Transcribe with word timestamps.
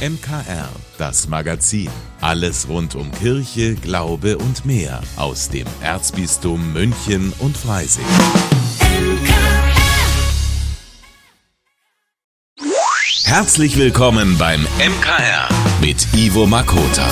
MKR, 0.00 0.70
das 0.96 1.28
Magazin. 1.28 1.90
Alles 2.22 2.68
rund 2.70 2.94
um 2.94 3.12
Kirche, 3.12 3.74
Glaube 3.74 4.38
und 4.38 4.64
mehr 4.64 5.02
aus 5.16 5.50
dem 5.50 5.66
Erzbistum 5.82 6.72
München 6.72 7.34
und 7.38 7.54
Freising. 7.54 8.06
Herzlich 13.24 13.76
willkommen 13.76 14.38
beim 14.38 14.62
MKR 14.62 15.50
mit 15.82 16.06
Ivo 16.14 16.46
Makota. 16.46 17.06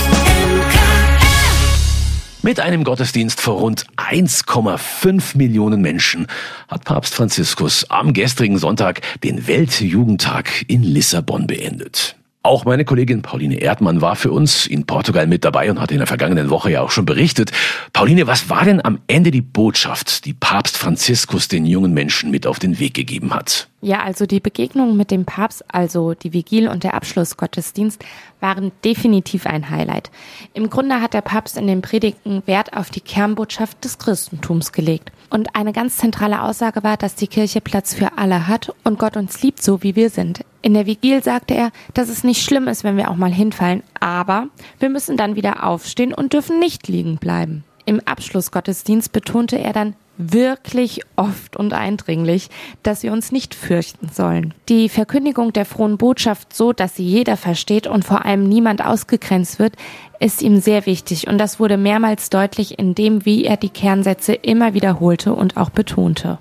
Mit 2.41 2.59
einem 2.59 2.84
Gottesdienst 2.84 3.43
vor 3.43 3.59
rund 3.59 3.84
1,5 3.98 5.36
Millionen 5.36 5.82
Menschen 5.82 6.27
hat 6.68 6.86
Papst 6.86 7.14
Franziskus 7.14 7.91
am 7.91 8.14
gestrigen 8.14 8.57
Sonntag 8.57 9.02
den 9.23 9.46
Weltjugendtag 9.46 10.64
in 10.68 10.82
Lissabon 10.82 11.46
beendet. 11.46 12.18
Auch 12.49 12.65
meine 12.65 12.87
Kollegin 12.87 13.21
Pauline 13.21 13.61
Erdmann 13.61 14.00
war 14.00 14.17
für 14.17 14.32
uns 14.32 14.67
in 14.67 14.86
Portugal 14.86 15.27
mit 15.27 15.45
dabei 15.45 15.71
und 15.71 15.79
hat 15.82 15.91
in 15.91 15.99
der 15.99 16.07
vergangenen 16.07 16.49
Woche 16.49 16.71
ja 16.71 16.81
auch 16.81 16.91
schon 16.91 17.05
berichtet. 17.05 17.53
Pauline, 17.93 18.27
was 18.27 18.49
war 18.49 18.64
denn 18.64 18.82
am 18.82 19.00
Ende 19.07 19.31
die 19.31 19.43
Botschaft, 19.43 20.25
die 20.25 20.32
Papst 20.32 20.79
Franziskus 20.79 21.49
den 21.49 21.67
jungen 21.67 21.93
Menschen 21.93 22.31
mit 22.31 22.46
auf 22.46 22.58
den 22.58 22.79
Weg 22.79 22.95
gegeben 22.95 23.35
hat? 23.35 23.69
Ja, 23.81 24.03
also 24.03 24.27
die 24.27 24.41
Begegnung 24.41 24.96
mit 24.96 25.13
dem 25.13 25.25
Papst, 25.25 25.64
also 25.68 26.14
die 26.14 26.32
Vigil 26.32 26.67
und 26.67 26.82
der 26.82 26.95
Abschlussgottesdienst, 26.95 28.05
waren 28.41 28.73
definitiv 28.85 29.46
ein 29.46 29.71
Highlight. 29.71 30.11
Im 30.53 30.69
Grunde 30.69 31.00
hat 31.00 31.14
der 31.14 31.21
Papst 31.21 31.57
in 31.57 31.69
den 31.69 31.81
Predigten 31.81 32.42
Wert 32.47 32.77
auf 32.77 32.91
die 32.91 33.00
Kernbotschaft 33.00 33.84
des 33.84 33.98
Christentums 33.98 34.72
gelegt. 34.72 35.12
Und 35.31 35.55
eine 35.55 35.72
ganz 35.72 35.98
zentrale 35.98 36.42
Aussage 36.42 36.83
war, 36.83 36.97
dass 36.97 37.14
die 37.14 37.28
Kirche 37.28 37.61
Platz 37.61 37.95
für 37.95 38.19
alle 38.19 38.48
hat 38.48 38.75
und 38.83 38.98
Gott 38.98 39.17
uns 39.17 39.42
liebt, 39.42 39.62
so 39.62 39.81
wie 39.84 39.95
wir 39.95 40.11
sind. 40.11 40.45
In 40.61 40.75
der 40.75 40.86
Vigil 40.86 41.22
sagte 41.22 41.55
er, 41.55 41.70
dass 41.95 42.08
es 42.08 42.25
nicht 42.25 42.42
schlimm 42.42 42.67
ist, 42.67 42.83
wenn 42.83 42.97
wir 42.97 43.08
auch 43.11 43.17
mal 43.17 43.33
hinfallen, 43.33 43.84
aber 44.00 44.48
wir 44.81 44.89
müssen 44.89 45.17
dann 45.17 45.36
wieder 45.36 45.64
aufstehen 45.64 46.12
und 46.12 46.33
dürfen 46.33 46.58
nicht 46.58 46.89
liegen 46.89 47.19
bleiben. 47.19 47.62
Im 47.84 48.00
Abschlussgottesdienst 48.00 49.12
betonte 49.12 49.56
er 49.56 49.72
dann 49.72 49.95
wirklich 50.19 51.00
oft 51.16 51.56
und 51.56 51.72
eindringlich, 51.72 52.48
dass 52.83 53.02
wir 53.02 53.12
uns 53.12 53.33
nicht 53.33 53.55
fürchten 53.55 54.08
sollen. 54.12 54.52
Die 54.69 54.88
Verkündigung 54.88 55.52
der 55.52 55.64
frohen 55.64 55.97
Botschaft 55.97 56.55
so, 56.55 56.72
dass 56.72 56.97
sie 56.97 57.05
jeder 57.05 57.36
versteht 57.36 57.86
und 57.86 58.05
vor 58.05 58.24
allem 58.24 58.48
niemand 58.48 58.84
ausgegrenzt 58.84 59.58
wird, 59.58 59.74
ist 60.20 60.42
ihm 60.42 60.61
sehr 60.61 60.84
wichtig 60.86 61.28
und 61.28 61.39
das 61.39 61.61
wurde 61.61 61.77
mehrmals 61.77 62.28
deutlich 62.30 62.78
in 62.78 62.94
dem, 62.94 63.24
wie 63.24 63.44
er 63.44 63.56
die 63.56 63.69
Kernsätze 63.69 64.34
immer 64.34 64.74
wiederholte 64.74 65.33
und 65.33 65.56
auch 65.56 65.70
betonte. 65.70 66.39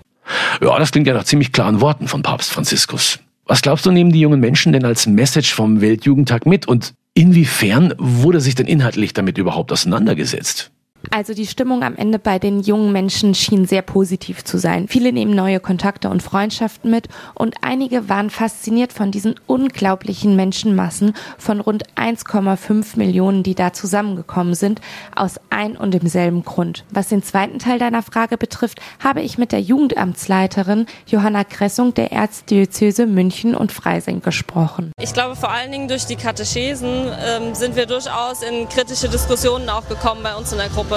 Ja, 0.62 0.78
das 0.78 0.92
klingt 0.92 1.08
ja 1.08 1.14
nach 1.14 1.24
ziemlich 1.24 1.52
klaren 1.52 1.80
Worten 1.80 2.08
von 2.08 2.24
Papst 2.24 2.52
Franziskus. 2.52 3.20
Was 3.46 3.62
glaubst 3.62 3.86
du, 3.86 3.92
nehmen 3.92 4.12
die 4.12 4.20
jungen 4.20 4.42
Menschen 4.42 4.74
denn 4.74 4.84
als 4.84 5.08
Message 5.08 5.54
vom 5.54 5.80
Weltjugendtag 5.80 6.46
mit 6.46 6.68
und 6.68 6.94
inwiefern 7.14 7.94
wurde 7.98 8.42
sich 8.42 8.56
denn 8.56 8.68
inhaltlich 8.68 9.14
damit 9.14 9.38
überhaupt 9.38 9.72
auseinandergesetzt? 9.72 10.72
Also 11.12 11.34
die 11.34 11.48
Stimmung 11.48 11.84
am 11.84 11.96
Ende 11.96 12.20
bei 12.20 12.40
den 12.40 12.60
jungen 12.62 12.92
Menschen 12.92 13.34
schien 13.34 13.66
sehr 13.66 13.82
positiv 13.82 14.44
zu 14.44 14.58
sein. 14.58 14.88
Viele 14.88 15.12
nehmen 15.14 15.36
neue 15.36 15.60
Kontakte 15.60 16.10
und 16.10 16.24
Freundschaften 16.24 16.92
mit 16.92 17.08
und 17.34 17.56
einige 17.62 18.10
waren 18.10 18.30
fasziniert 18.30 18.94
von 18.94 19.12
diesen 19.12 19.36
unglaublichen 19.48 20.36
Menschenmassen 20.36 21.14
von 21.38 21.60
rund 21.60 21.86
1,5 21.96 22.98
Millionen, 22.98 23.44
die 23.44 23.56
da 23.56 23.74
zusammengekommen 23.74 24.54
sind, 24.54 24.82
aus 25.16 25.40
ein 25.50 25.78
und 25.78 25.94
demselben 25.94 26.44
Grund. 26.44 26.84
Was 26.92 27.08
den 27.08 27.24
zweiten 27.24 27.60
Teil 27.60 27.80
deiner 27.80 28.04
Frage 28.04 28.38
betrifft, 28.38 28.80
habe 29.04 29.22
ich 29.22 29.38
mit 29.38 29.52
der 29.52 29.62
Jugendamtsleiterin 29.62 30.86
Johanna 31.08 31.44
Kressung 31.44 31.94
der 31.94 32.12
Erzdiözese 32.12 33.06
München 33.06 33.56
und 33.56 33.72
Freising 33.72 34.22
gesprochen. 34.22 34.92
Ich 35.00 35.14
glaube, 35.14 35.36
vor 35.36 35.52
allen 35.52 35.72
Dingen 35.72 35.88
durch 35.88 36.06
die 36.06 36.16
Katechesen 36.16 37.08
ähm, 37.26 37.56
sind 37.56 37.76
wir 37.76 37.86
durchaus 37.86 38.42
in 38.42 38.68
kritische 38.70 39.10
Diskussionen 39.10 39.70
auch 39.70 39.88
gekommen 39.88 40.22
bei 40.24 40.36
uns 40.36 40.52
in 40.52 40.58
der 40.58 40.70
Gruppe. 40.70 40.97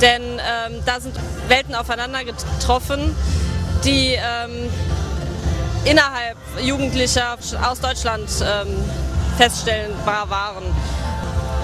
Denn 0.00 0.22
ähm, 0.22 0.82
da 0.86 1.00
sind 1.00 1.14
Welten 1.48 1.74
aufeinander 1.74 2.20
getroffen, 2.24 3.16
die 3.84 4.14
ähm, 4.14 4.70
innerhalb 5.84 6.36
Jugendlicher 6.62 7.36
aus 7.68 7.80
Deutschland 7.80 8.28
ähm, 8.42 8.68
feststellbar 9.36 10.28
waren. 10.30 10.64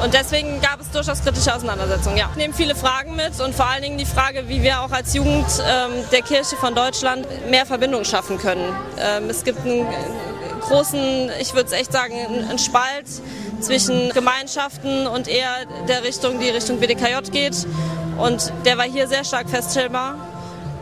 Und 0.03 0.13
deswegen 0.13 0.61
gab 0.61 0.81
es 0.81 0.91
durchaus 0.91 1.23
kritische 1.23 1.55
Auseinandersetzungen. 1.55 2.17
Ja. 2.17 2.29
Ich 2.33 2.37
nehme 2.37 2.53
viele 2.53 2.75
Fragen 2.75 3.17
mit 3.17 3.41
und 3.41 3.55
vor 3.55 3.67
allen 3.67 3.83
Dingen 3.83 3.99
die 3.99 4.07
Frage, 4.07 4.49
wie 4.49 4.63
wir 4.63 4.81
auch 4.81 4.91
als 4.91 5.15
Jugend 5.15 5.47
ähm, 5.61 5.93
der 6.13 6.23
Kirche 6.23 6.57
von 6.57 6.75
Deutschland 6.75 7.27
mehr 7.51 7.65
Verbindung 7.65 8.05
schaffen 8.05 8.39
können. 8.39 8.75
Ähm, 8.99 9.31
es 9.31 9.45
gibt 9.45 9.61
einen 9.61 9.87
großen, 10.63 11.31
ich 11.41 11.55
würde 11.55 11.67
es 11.67 11.73
echt 11.73 11.93
sagen, 11.93 12.15
einen 12.15 12.59
Spalt 12.59 13.07
zwischen 13.65 14.11
Gemeinschaften 14.11 15.07
und 15.07 15.27
eher 15.27 15.65
der 15.89 16.05
Richtung, 16.05 16.39
die 16.39 16.51
Richtung 16.51 16.81
BDKJ 16.81 17.31
geht. 17.33 17.67
Und 18.19 18.53
der 18.65 18.77
war 18.77 18.85
hier 18.85 19.09
sehr 19.09 19.25
stark 19.25 19.49
feststellbar. 19.49 20.17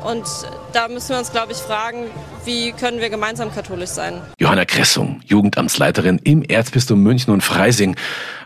Und 0.04 0.24
da 0.72 0.88
müssen 0.88 1.10
wir 1.10 1.18
uns, 1.18 1.30
glaube 1.30 1.52
ich, 1.52 1.58
fragen, 1.58 2.06
wie 2.44 2.72
können 2.72 3.00
wir 3.00 3.08
gemeinsam 3.08 3.54
katholisch 3.54 3.90
sein? 3.90 4.20
Johanna 4.40 4.64
Kressung, 4.64 5.20
Jugendamtsleiterin 5.24 6.20
im 6.24 6.42
Erzbistum 6.42 7.00
München 7.00 7.32
und 7.32 7.42
Freising, 7.42 7.94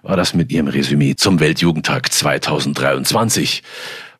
war 0.02 0.16
das 0.16 0.34
mit 0.34 0.52
ihrem 0.52 0.68
Resümee 0.68 1.16
zum 1.16 1.40
Weltjugendtag 1.40 2.12
2023. 2.12 3.62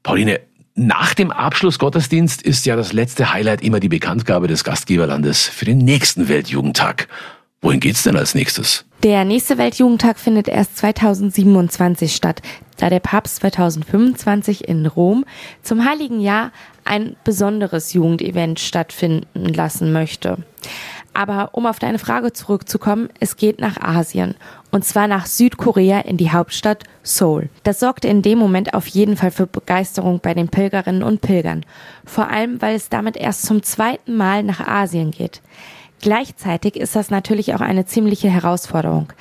Pauline, 0.03 0.41
nach 0.75 1.13
dem 1.13 1.31
Abschlussgottesdienst 1.31 2.41
ist 2.41 2.65
ja 2.65 2.75
das 2.75 2.95
letzte 2.95 3.35
Highlight 3.35 3.63
immer 3.63 3.81
die 3.81 3.89
Bekanntgabe 3.89 4.47
des 4.47 4.65
Gastgeberlandes 4.65 5.47
für 5.47 5.67
den 5.67 5.79
nächsten 5.79 6.29
Weltjugendtag. 6.29 7.09
Wohin 7.61 7.81
geht's 7.81 8.03
denn 8.03 8.17
als 8.17 8.35
nächstes? 8.35 8.87
Der 9.07 9.25
nächste 9.25 9.57
Weltjugendtag 9.57 10.19
findet 10.19 10.49
erst 10.49 10.79
2027 10.79 12.13
statt, 12.13 12.43
da 12.77 12.91
der 12.91 12.99
Papst 12.99 13.37
2025 13.37 14.67
in 14.67 14.85
Rom 14.85 15.25
zum 15.63 15.89
Heiligen 15.89 16.19
Jahr 16.19 16.51
ein 16.85 17.15
besonderes 17.23 17.93
Jugendevent 17.93 18.59
stattfinden 18.59 19.45
lassen 19.55 19.93
möchte. 19.93 20.39
Aber 21.15 21.51
um 21.53 21.67
auf 21.67 21.79
deine 21.79 22.01
Frage 22.01 22.33
zurückzukommen, 22.33 23.09
es 23.21 23.37
geht 23.37 23.61
nach 23.61 23.81
Asien. 23.81 24.35
Und 24.73 24.85
zwar 24.85 25.07
nach 25.07 25.27
Südkorea 25.27 26.01
in 26.01 26.17
die 26.17 26.33
Hauptstadt 26.33 26.83
Seoul. 27.05 27.49
Das 27.63 27.79
sorgte 27.79 28.09
in 28.09 28.23
dem 28.23 28.39
Moment 28.39 28.75
auf 28.75 28.89
jeden 28.89 29.17
Fall 29.17 29.31
für 29.31 29.47
Begeisterung 29.47 30.19
bei 30.19 30.35
den 30.35 30.49
Pilgerinnen 30.49 31.05
und 31.05 31.21
Pilgern. 31.21 31.65
Vor 32.05 32.29
allem, 32.29 32.61
weil 32.61 32.75
es 32.75 32.89
damit 32.89 33.17
erst 33.17 33.47
zum 33.47 33.63
zweiten 33.63 34.17
Mal 34.17 34.43
nach 34.43 34.67
Asien 34.67 35.13
geht. 35.13 35.43
Gleichzeitig 36.01 36.77
ist 36.77 36.95
das 36.97 37.11
natürlich 37.11 37.55
auch 37.55 37.61
eine 37.61 37.87
ziemliche 37.87 38.29
Herausforderung. 38.29 39.13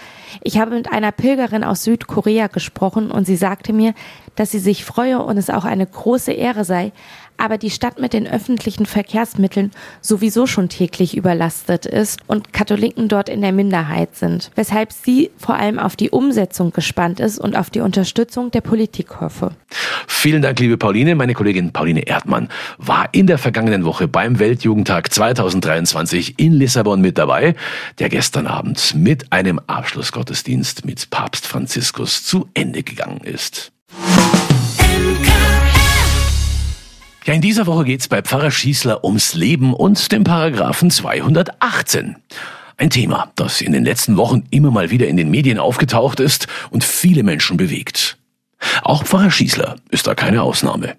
Ich 0.42 0.58
habe 0.60 0.76
mit 0.76 0.92
einer 0.92 1.12
Pilgerin 1.12 1.64
aus 1.64 1.84
Südkorea 1.84 2.48
gesprochen 2.48 3.12
und 3.12 3.26
sie 3.26 3.36
sagte 3.36 3.74
mir, 3.74 3.94
dass 4.36 4.52
sie 4.52 4.60
sich 4.60 4.86
freue 4.86 5.22
und 5.24 5.38
es 5.38 5.50
auch 5.50 5.66
eine 5.66 5.86
große 5.86 6.32
Ehre 6.32 6.66
sei, 6.66 6.92
aber 7.38 7.58
die 7.58 7.70
Stadt 7.70 8.00
mit 8.00 8.14
den 8.14 8.28
öffentlichen 8.28 8.86
Verkehrsmitteln 8.86 9.72
sowieso 10.02 10.48
schon 10.48 10.70
täglich 10.70 11.18
überlastet 11.18 11.86
ist 11.86 12.22
und 12.28 12.54
Katholiken 12.54 13.08
dort 13.10 13.30
in 13.30 13.42
der 13.42 13.52
Minderheit 13.52 14.16
sind, 14.16 14.52
weshalb 14.56 14.94
sie 14.94 15.32
vor 15.38 15.56
allem 15.56 15.80
auf 15.80 15.96
die 15.96 16.12
Umsetzung 16.12 16.72
gespannt 16.72 17.20
ist 17.20 17.40
und 17.40 17.58
auf 17.58 17.70
die 17.70 17.82
Unterstützung 17.82 18.52
der 18.52 18.62
Politik 18.62 19.20
hoffe. 19.20 19.52
Vielen 20.08 20.42
Dank, 20.42 20.60
liebe 20.60 20.78
Pauline. 20.78 21.16
Meine 21.16 21.34
Kollegin 21.34 21.74
Pauline 21.74 22.08
Erdmann 22.08 22.50
war 22.78 23.10
in 23.12 23.28
der 23.28 23.38
vergangenen 23.38 23.86
Woche 23.86 24.08
beim 24.08 24.40
Weltjugendtag 24.40 25.14
2023 25.14 26.40
in 26.40 26.54
Lissabon 26.54 27.02
mit 27.02 27.18
dabei, 27.18 27.56
der 28.00 28.10
gestern 28.10 28.48
Abend 28.48 28.96
mit 28.96 29.32
einem 29.32 29.60
Abschlussgottesdienst 29.68 30.25
mit 30.86 31.10
Papst 31.10 31.48
Franziskus 31.48 32.24
zu 32.26 32.48
Ende 32.54 32.84
gegangen 32.84 33.22
ist. 33.22 33.72
Ja, 37.26 37.34
in 37.34 37.42
dieser 37.42 37.66
Woche 37.66 37.86
geht's 37.86 38.08
bei 38.08 38.22
Pfarrer 38.22 38.52
Schießler 38.52 39.04
ums 39.04 39.34
Leben 39.34 39.74
und 39.74 40.12
den 40.12 40.24
Paragraphen 40.24 40.92
218. 40.92 42.18
Ein 42.78 42.90
Thema, 42.92 43.32
das 43.36 43.62
in 43.62 43.72
den 43.72 43.84
letzten 43.84 44.18
Wochen 44.18 44.44
immer 44.52 44.70
mal 44.70 44.92
wieder 44.92 45.08
in 45.08 45.18
den 45.18 45.32
Medien 45.32 45.58
aufgetaucht 45.58 46.20
ist 46.20 46.48
und 46.70 46.84
viele 46.84 47.24
Menschen 47.24 47.58
bewegt. 47.58 48.18
Auch 48.84 49.04
Pfarrer 49.06 49.32
Schießler 49.32 49.78
ist 49.90 50.06
da 50.06 50.14
keine 50.14 50.44
Ausnahme. 50.44 50.96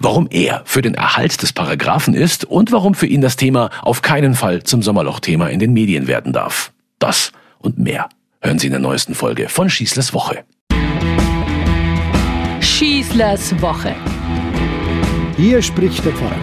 Warum 0.00 0.26
er 0.30 0.62
für 0.64 0.82
den 0.82 0.94
Erhalt 0.94 1.40
des 1.42 1.52
Paragraphen 1.52 2.14
ist 2.14 2.44
und 2.44 2.72
warum 2.72 2.94
für 2.94 3.06
ihn 3.06 3.20
das 3.20 3.36
Thema 3.36 3.70
auf 3.82 4.02
keinen 4.02 4.34
Fall 4.34 4.64
zum 4.64 4.82
Sommerlochthema 4.82 5.46
in 5.46 5.60
den 5.60 5.72
Medien 5.72 6.08
werden 6.08 6.32
darf. 6.32 6.72
Das 6.98 7.32
und 7.58 7.78
mehr 7.78 8.08
hören 8.42 8.58
Sie 8.58 8.66
in 8.66 8.72
der 8.72 8.80
neuesten 8.80 9.14
Folge 9.14 9.48
von 9.48 9.70
Schießlers 9.70 10.12
Woche. 10.12 10.44
Schießlers 12.60 13.60
Woche. 13.62 13.94
Hier 15.36 15.62
spricht 15.62 16.04
der 16.04 16.12
Pfarrer. 16.12 16.36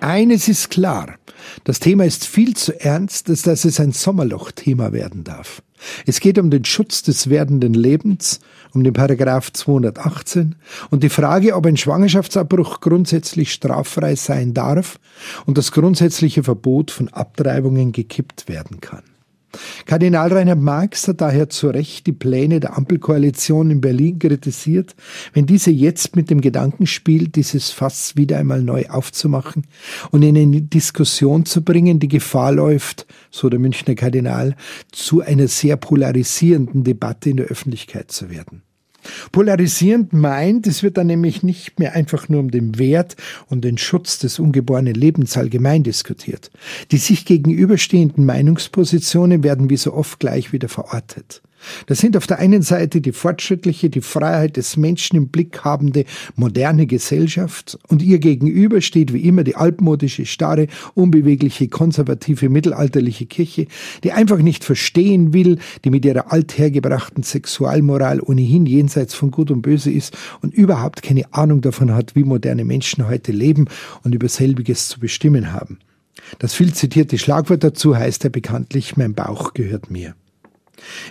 Eines 0.00 0.48
ist 0.48 0.70
klar. 0.70 1.16
Das 1.64 1.78
Thema 1.78 2.04
ist 2.04 2.26
viel 2.26 2.56
zu 2.56 2.78
ernst, 2.80 3.28
als 3.28 3.42
dass 3.42 3.64
es 3.64 3.78
ein 3.78 3.92
Sommerloch-Thema 3.92 4.92
werden 4.92 5.22
darf. 5.22 5.62
Es 6.06 6.20
geht 6.20 6.38
um 6.38 6.50
den 6.50 6.64
Schutz 6.64 7.02
des 7.02 7.30
werdenden 7.30 7.74
Lebens, 7.74 8.40
um 8.72 8.84
den 8.84 8.92
Paragraph 8.92 9.52
218 9.52 10.56
und 10.90 11.02
die 11.02 11.08
Frage, 11.08 11.54
ob 11.54 11.66
ein 11.66 11.76
Schwangerschaftsabbruch 11.76 12.80
grundsätzlich 12.80 13.52
straffrei 13.52 14.16
sein 14.16 14.54
darf 14.54 14.98
und 15.46 15.58
das 15.58 15.72
grundsätzliche 15.72 16.42
Verbot 16.42 16.90
von 16.90 17.08
Abtreibungen 17.08 17.92
gekippt 17.92 18.48
werden 18.48 18.80
kann. 18.80 19.02
Kardinal 19.86 20.32
Reinhard 20.32 20.60
Marx 20.60 21.08
hat 21.08 21.20
daher 21.20 21.48
zu 21.48 21.68
Recht 21.68 22.06
die 22.06 22.12
Pläne 22.12 22.60
der 22.60 22.76
Ampelkoalition 22.76 23.70
in 23.70 23.80
Berlin 23.80 24.18
kritisiert, 24.18 24.94
wenn 25.32 25.46
diese 25.46 25.70
jetzt 25.70 26.16
mit 26.16 26.30
dem 26.30 26.40
Gedanken 26.40 26.86
spielt, 26.86 27.36
dieses 27.36 27.70
Fass 27.70 28.16
wieder 28.16 28.38
einmal 28.38 28.62
neu 28.62 28.88
aufzumachen 28.88 29.64
und 30.10 30.22
in 30.22 30.36
eine 30.36 30.62
Diskussion 30.62 31.44
zu 31.44 31.62
bringen, 31.62 31.98
die 31.98 32.08
Gefahr 32.08 32.52
läuft, 32.52 33.06
so 33.30 33.48
der 33.48 33.58
Münchner 33.58 33.94
Kardinal, 33.94 34.56
zu 34.90 35.20
einer 35.20 35.48
sehr 35.48 35.76
polarisierenden 35.76 36.84
Debatte 36.84 37.30
in 37.30 37.36
der 37.38 37.46
Öffentlichkeit 37.46 38.10
zu 38.10 38.30
werden. 38.30 38.62
Polarisierend 39.32 40.12
meint, 40.12 40.66
es 40.66 40.82
wird 40.82 40.96
dann 40.96 41.06
nämlich 41.06 41.42
nicht 41.42 41.78
mehr 41.78 41.94
einfach 41.94 42.28
nur 42.28 42.40
um 42.40 42.50
den 42.50 42.78
Wert 42.78 43.16
und 43.48 43.64
den 43.64 43.78
Schutz 43.78 44.18
des 44.18 44.38
ungeborenen 44.38 44.94
Lebens 44.94 45.36
allgemein 45.36 45.82
diskutiert. 45.82 46.50
Die 46.90 46.98
sich 46.98 47.24
gegenüberstehenden 47.24 48.24
Meinungspositionen 48.24 49.42
werden 49.42 49.70
wie 49.70 49.76
so 49.76 49.92
oft 49.92 50.20
gleich 50.20 50.52
wieder 50.52 50.68
verortet. 50.68 51.42
Das 51.86 51.98
sind 51.98 52.16
auf 52.16 52.26
der 52.26 52.38
einen 52.38 52.62
Seite 52.62 53.00
die 53.00 53.12
fortschrittliche, 53.12 53.90
die 53.90 54.00
Freiheit 54.00 54.56
des 54.56 54.76
Menschen 54.76 55.16
im 55.16 55.28
Blick 55.28 55.64
habende 55.64 56.04
moderne 56.36 56.86
Gesellschaft 56.86 57.78
und 57.88 58.02
ihr 58.02 58.18
gegenüber 58.18 58.80
steht 58.80 59.12
wie 59.12 59.22
immer 59.22 59.44
die 59.44 59.56
altmodische, 59.56 60.26
starre, 60.26 60.66
unbewegliche, 60.94 61.68
konservative, 61.68 62.48
mittelalterliche 62.48 63.26
Kirche, 63.26 63.66
die 64.04 64.12
einfach 64.12 64.38
nicht 64.38 64.64
verstehen 64.64 65.32
will, 65.32 65.58
die 65.84 65.90
mit 65.90 66.04
ihrer 66.04 66.32
althergebrachten 66.32 67.22
Sexualmoral 67.22 68.20
ohnehin 68.20 68.66
jenseits 68.66 69.14
von 69.14 69.30
Gut 69.30 69.50
und 69.50 69.62
Böse 69.62 69.90
ist 69.90 70.16
und 70.40 70.54
überhaupt 70.54 71.02
keine 71.02 71.32
Ahnung 71.32 71.60
davon 71.60 71.92
hat, 71.94 72.14
wie 72.14 72.24
moderne 72.24 72.64
Menschen 72.64 73.08
heute 73.08 73.32
leben 73.32 73.68
und 74.02 74.14
über 74.14 74.28
selbiges 74.28 74.88
zu 74.88 75.00
bestimmen 75.00 75.52
haben. 75.52 75.78
Das 76.38 76.54
viel 76.54 76.72
zitierte 76.72 77.18
Schlagwort 77.18 77.64
dazu 77.64 77.96
heißt 77.96 78.24
ja 78.24 78.30
bekanntlich, 78.30 78.96
mein 78.96 79.14
Bauch 79.14 79.54
gehört 79.54 79.90
mir. 79.90 80.14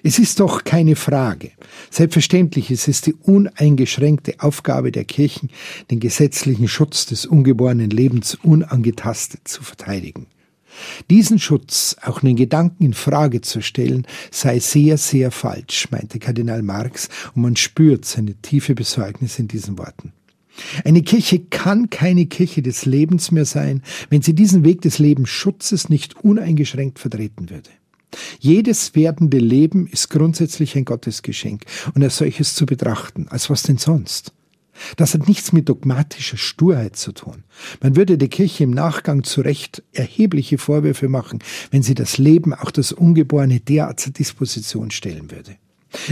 Es 0.04 0.20
ist 0.20 0.40
doch 0.40 0.64
keine 0.64 0.96
Frage. 0.96 1.52
Selbstverständlich 1.90 2.72
ist 2.72 2.88
es 2.88 3.02
die 3.02 3.14
uneingeschränkte 3.14 4.36
Aufgabe 4.40 4.92
der 4.92 5.06
Kirchen, 5.06 5.50
den 5.90 6.00
gesetzlichen 6.00 6.68
Schutz 6.68 7.06
des 7.06 7.26
ungeborenen 7.26 7.90
Lebens 7.90 8.36
unangetastet 8.36 9.48
zu 9.48 9.64
verteidigen. 9.64 10.28
Diesen 11.10 11.40
Schutz, 11.40 11.96
auch 12.02 12.22
den 12.22 12.36
Gedanken 12.36 12.86
in 12.86 12.94
Frage 12.94 13.42
zu 13.42 13.62
stellen, 13.62 14.08
sei 14.32 14.60
sehr, 14.60 14.98
sehr 14.98 15.32
falsch, 15.32 15.90
meinte 15.92 16.20
Kardinal 16.20 16.62
Marx, 16.62 17.10
und 17.36 17.42
man 17.42 17.56
spürt 17.56 18.06
seine 18.06 18.36
tiefe 18.36 18.74
Besorgnis 18.74 19.38
in 19.38 19.48
diesen 19.48 19.78
Worten. 19.78 20.14
Eine 20.84 21.02
Kirche 21.02 21.40
kann 21.40 21.90
keine 21.90 22.26
Kirche 22.26 22.62
des 22.62 22.86
Lebens 22.86 23.32
mehr 23.32 23.46
sein, 23.46 23.82
wenn 24.10 24.22
sie 24.22 24.34
diesen 24.34 24.64
Weg 24.64 24.82
des 24.82 25.00
Lebensschutzes 25.00 25.90
nicht 25.90 26.24
uneingeschränkt 26.24 27.00
vertreten 27.00 27.50
würde. 27.50 27.70
Jedes 28.44 28.96
werdende 28.96 29.38
Leben 29.38 29.86
ist 29.86 30.10
grundsätzlich 30.10 30.76
ein 30.76 30.84
Gottesgeschenk 30.84 31.64
und 31.94 32.04
als 32.04 32.18
solches 32.18 32.56
zu 32.56 32.66
betrachten, 32.66 33.28
als 33.30 33.52
was 33.52 33.62
denn 33.62 33.78
sonst? 33.78 34.34
Das 34.96 35.14
hat 35.14 35.28
nichts 35.28 35.54
mit 35.54 35.70
dogmatischer 35.70 36.38
Sturheit 36.38 36.96
zu 36.96 37.12
tun. 37.12 37.44
Man 37.84 37.96
würde 37.96 38.18
der 38.18 38.30
Kirche 38.30 38.64
im 38.64 38.72
Nachgang 38.72 39.24
zu 39.24 39.42
Recht 39.42 39.84
erhebliche 39.94 40.58
Vorwürfe 40.58 41.08
machen, 41.08 41.38
wenn 41.70 41.84
sie 41.84 41.94
das 41.94 42.18
Leben, 42.18 42.56
auch 42.56 42.72
das 42.72 42.92
Ungeborene, 42.92 43.60
derart 43.60 44.00
zur 44.00 44.12
Disposition 44.12 44.90
stellen 44.90 45.30
würde. 45.30 45.58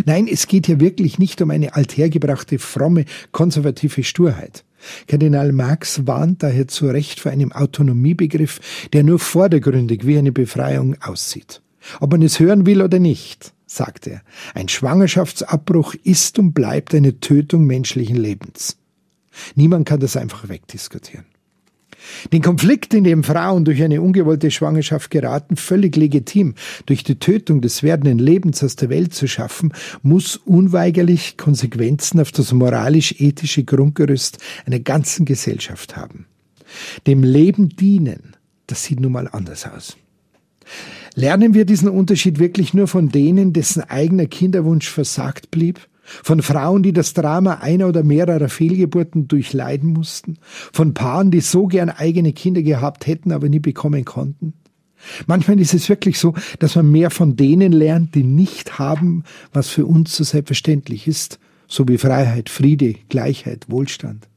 Nein, 0.05 0.27
es 0.31 0.45
geht 0.45 0.67
hier 0.67 0.79
wirklich 0.79 1.17
nicht 1.17 1.41
um 1.41 1.49
eine 1.49 1.73
althergebrachte, 1.73 2.59
fromme, 2.59 3.05
konservative 3.31 4.03
Sturheit. 4.03 4.65
Kardinal 5.07 5.51
Marx 5.51 6.05
warnt 6.05 6.43
daher 6.43 6.67
zu 6.67 6.89
Recht 6.89 7.21
vor 7.21 7.31
einem 7.31 7.51
Autonomiebegriff, 7.53 8.59
der 8.93 9.03
nur 9.03 9.17
vordergründig 9.17 10.05
wie 10.05 10.19
eine 10.19 10.31
Befreiung 10.31 10.95
aussieht. 11.01 11.63
Ob 11.99 12.11
man 12.11 12.21
es 12.21 12.39
hören 12.39 12.65
will 12.65 12.81
oder 12.81 12.99
nicht, 12.99 13.53
sagt 13.65 14.07
er, 14.07 14.21
ein 14.53 14.69
Schwangerschaftsabbruch 14.69 15.95
ist 16.03 16.39
und 16.39 16.53
bleibt 16.53 16.93
eine 16.95 17.19
Tötung 17.19 17.65
menschlichen 17.65 18.17
Lebens. 18.17 18.77
Niemand 19.55 19.87
kann 19.87 19.99
das 19.99 20.17
einfach 20.17 20.49
wegdiskutieren. 20.49 21.25
Den 22.31 22.41
Konflikt, 22.41 22.93
in 22.93 23.03
dem 23.03 23.23
Frauen 23.23 23.65
durch 23.65 23.83
eine 23.83 24.01
ungewollte 24.01 24.51
Schwangerschaft 24.51 25.11
geraten, 25.11 25.55
völlig 25.57 25.95
legitim 25.95 26.55
durch 26.85 27.03
die 27.03 27.19
Tötung 27.19 27.61
des 27.61 27.83
werdenden 27.83 28.19
Lebens 28.19 28.63
aus 28.63 28.75
der 28.75 28.89
Welt 28.89 29.13
zu 29.13 29.27
schaffen, 29.27 29.73
muss 30.01 30.37
unweigerlich 30.37 31.37
Konsequenzen 31.37 32.19
auf 32.19 32.31
das 32.31 32.53
moralisch-ethische 32.53 33.63
Grundgerüst 33.63 34.37
einer 34.65 34.79
ganzen 34.79 35.25
Gesellschaft 35.25 35.97
haben. 35.97 36.25
Dem 37.07 37.23
Leben 37.23 37.69
dienen, 37.69 38.35
das 38.67 38.83
sieht 38.83 38.99
nun 38.99 39.11
mal 39.11 39.27
anders 39.27 39.65
aus. 39.65 39.97
Lernen 41.19 41.53
wir 41.53 41.65
diesen 41.65 41.89
Unterschied 41.89 42.39
wirklich 42.39 42.73
nur 42.73 42.87
von 42.87 43.09
denen, 43.09 43.51
dessen 43.51 43.81
eigener 43.81 44.25
Kinderwunsch 44.25 44.89
versagt 44.89 45.51
blieb? 45.51 45.81
Von 46.01 46.41
Frauen, 46.41 46.81
die 46.81 46.93
das 46.93 47.13
Drama 47.13 47.55
einer 47.55 47.89
oder 47.89 48.03
mehrerer 48.03 48.47
Fehlgeburten 48.47 49.27
durchleiden 49.27 49.89
mussten? 49.89 50.37
Von 50.71 50.93
Paaren, 50.93 51.29
die 51.29 51.41
so 51.41 51.67
gern 51.67 51.89
eigene 51.89 52.31
Kinder 52.31 52.61
gehabt 52.61 53.05
hätten, 53.05 53.33
aber 53.33 53.49
nie 53.49 53.59
bekommen 53.59 54.05
konnten? 54.05 54.53
Manchmal 55.27 55.59
ist 55.59 55.73
es 55.73 55.89
wirklich 55.89 56.17
so, 56.17 56.35
dass 56.59 56.77
man 56.77 56.89
mehr 56.89 57.09
von 57.09 57.35
denen 57.35 57.73
lernt, 57.73 58.15
die 58.15 58.23
nicht 58.23 58.79
haben, 58.79 59.25
was 59.51 59.67
für 59.67 59.85
uns 59.85 60.15
so 60.15 60.23
selbstverständlich 60.23 61.05
ist, 61.05 61.37
so 61.67 61.85
wie 61.89 61.97
Freiheit, 61.97 62.47
Friede, 62.47 62.95
Gleichheit, 63.09 63.65
Wohlstand. 63.67 64.29